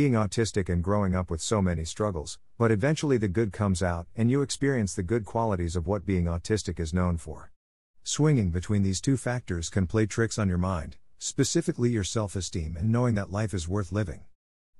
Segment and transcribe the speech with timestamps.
[0.00, 4.06] Being autistic and growing up with so many struggles, but eventually the good comes out
[4.16, 7.52] and you experience the good qualities of what being autistic is known for.
[8.02, 12.78] Swinging between these two factors can play tricks on your mind, specifically your self esteem
[12.78, 14.22] and knowing that life is worth living.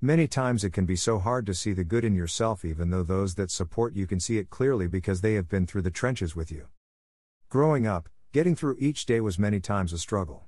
[0.00, 3.02] Many times it can be so hard to see the good in yourself, even though
[3.02, 6.36] those that support you can see it clearly because they have been through the trenches
[6.36, 6.68] with you.
[7.48, 10.47] Growing up, getting through each day was many times a struggle.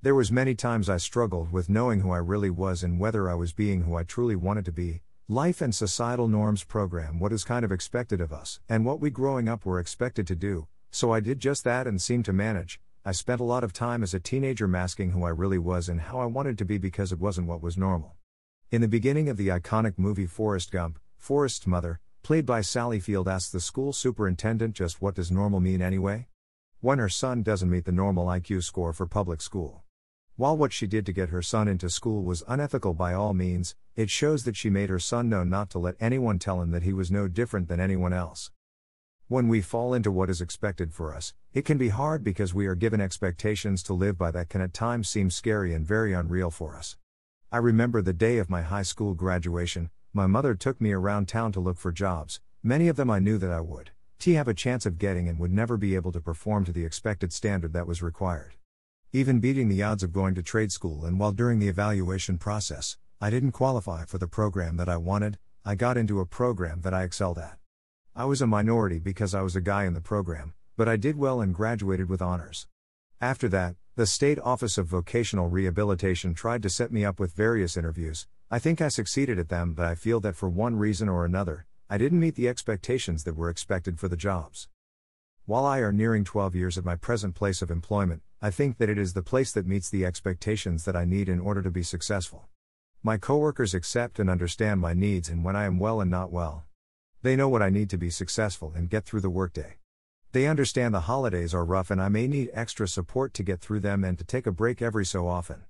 [0.00, 3.34] There was many times I struggled with knowing who I really was and whether I
[3.34, 5.02] was being who I truly wanted to be.
[5.28, 9.10] Life and societal norms program what is kind of expected of us and what we
[9.10, 12.80] growing up were expected to do, so I did just that and seemed to manage.
[13.04, 16.00] I spent a lot of time as a teenager masking who I really was and
[16.00, 18.14] how I wanted to be because it wasn't what was normal.
[18.70, 23.26] In the beginning of the iconic movie Forrest Gump, Forrest's mother, played by Sally Field,
[23.26, 26.28] asks the school superintendent just what does normal mean anyway?
[26.80, 29.82] When her son doesn't meet the normal IQ score for public school.
[30.38, 33.74] While what she did to get her son into school was unethical by all means,
[33.96, 36.84] it shows that she made her son know not to let anyone tell him that
[36.84, 38.52] he was no different than anyone else.
[39.26, 42.68] When we fall into what is expected for us, it can be hard because we
[42.68, 46.52] are given expectations to live by that can at times seem scary and very unreal
[46.52, 46.96] for us.
[47.50, 51.50] I remember the day of my high school graduation, my mother took me around town
[51.50, 53.90] to look for jobs, many of them I knew that I would.
[54.20, 56.84] T have a chance of getting and would never be able to perform to the
[56.84, 58.54] expected standard that was required
[59.12, 61.06] even beating the odds of going to trade school.
[61.06, 65.38] And while during the evaluation process, I didn't qualify for the program that I wanted,
[65.64, 67.56] I got into a program that I excelled at.
[68.14, 71.16] I was a minority because I was a guy in the program, but I did
[71.16, 72.66] well and graduated with honors.
[73.18, 77.78] After that, the State Office of Vocational Rehabilitation tried to set me up with various
[77.78, 78.26] interviews.
[78.50, 81.64] I think I succeeded at them, but I feel that for one reason or another,
[81.88, 84.68] I didn't meet the expectations that were expected for the jobs.
[85.46, 88.88] While I are nearing 12 years at my present place of employment, I think that
[88.88, 91.82] it is the place that meets the expectations that I need in order to be
[91.82, 92.48] successful.
[93.02, 96.64] My coworkers accept and understand my needs and when I am well and not well.
[97.22, 99.78] They know what I need to be successful and get through the workday.
[100.30, 103.80] They understand the holidays are rough and I may need extra support to get through
[103.80, 105.64] them and to take a break every so often.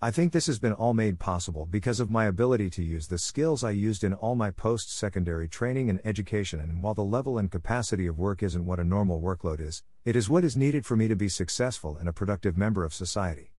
[0.00, 3.18] I think this has been all made possible because of my ability to use the
[3.18, 6.60] skills I used in all my post secondary training and education.
[6.60, 10.14] And while the level and capacity of work isn't what a normal workload is, it
[10.14, 13.54] is what is needed for me to be successful and a productive member of society.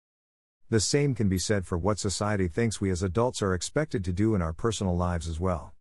[0.70, 4.12] The same can be said for what society thinks we as adults are expected to
[4.12, 5.72] do in our personal lives as well.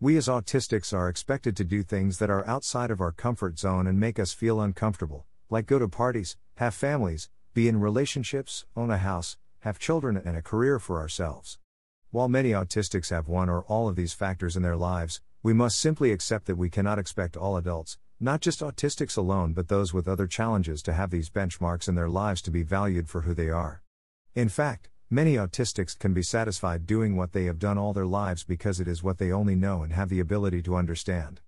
[0.00, 3.86] We as autistics are expected to do things that are outside of our comfort zone
[3.86, 8.90] and make us feel uncomfortable, like go to parties, have families, be in relationships, own
[8.90, 11.58] a house, have children, and a career for ourselves.
[12.10, 15.78] While many autistics have one or all of these factors in their lives, we must
[15.78, 20.08] simply accept that we cannot expect all adults, not just autistics alone, but those with
[20.08, 23.48] other challenges, to have these benchmarks in their lives to be valued for who they
[23.48, 23.82] are.
[24.34, 28.44] In fact, many autistics can be satisfied doing what they have done all their lives
[28.44, 31.40] because it is what they only know and have the ability to understand.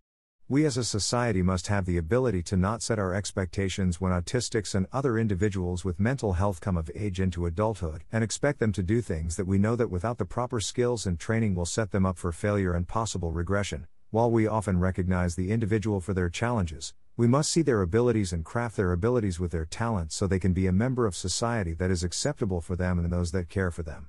[0.53, 4.75] We as a society must have the ability to not set our expectations when autistics
[4.75, 8.83] and other individuals with mental health come of age into adulthood and expect them to
[8.83, 12.05] do things that we know that without the proper skills and training will set them
[12.05, 13.87] up for failure and possible regression.
[14.11, 18.45] While we often recognize the individual for their challenges, we must see their abilities and
[18.45, 21.91] craft their abilities with their talents so they can be a member of society that
[21.91, 24.09] is acceptable for them and those that care for them.